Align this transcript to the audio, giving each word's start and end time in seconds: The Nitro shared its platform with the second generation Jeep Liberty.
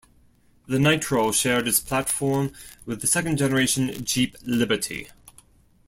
The 0.67 0.79
Nitro 0.79 1.31
shared 1.31 1.67
its 1.67 1.79
platform 1.79 2.53
with 2.87 3.01
the 3.01 3.05
second 3.07 3.37
generation 3.37 4.03
Jeep 4.03 4.35
Liberty. 4.43 5.09